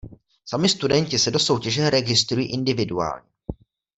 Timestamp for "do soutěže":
1.31-1.89